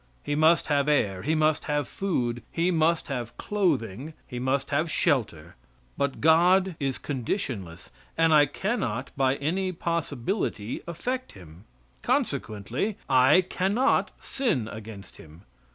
[0.23, 4.89] He must have air; he must have food, he must have clothing; he must have
[4.89, 5.55] shelter;
[5.95, 11.65] but God is conditionless, and I cannot by any possibility affect Him.
[12.01, 15.43] Consequently I cannot sin against Him.